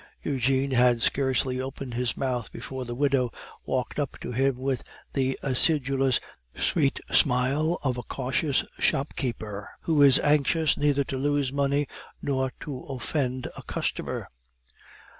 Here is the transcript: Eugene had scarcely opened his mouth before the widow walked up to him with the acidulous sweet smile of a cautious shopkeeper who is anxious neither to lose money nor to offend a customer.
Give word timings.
Eugene 0.23 0.71
had 0.71 0.99
scarcely 1.03 1.61
opened 1.61 1.93
his 1.93 2.17
mouth 2.17 2.51
before 2.51 2.85
the 2.85 2.95
widow 2.95 3.31
walked 3.67 3.99
up 3.99 4.17
to 4.19 4.31
him 4.31 4.57
with 4.57 4.81
the 5.13 5.37
acidulous 5.43 6.19
sweet 6.55 6.99
smile 7.11 7.77
of 7.83 7.99
a 7.99 8.01
cautious 8.01 8.65
shopkeeper 8.79 9.69
who 9.81 10.01
is 10.01 10.17
anxious 10.21 10.75
neither 10.75 11.03
to 11.03 11.17
lose 11.17 11.53
money 11.53 11.85
nor 12.19 12.51
to 12.59 12.79
offend 12.85 13.47
a 13.55 13.61
customer. 13.61 14.27